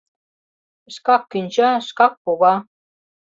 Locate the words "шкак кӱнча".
0.93-1.69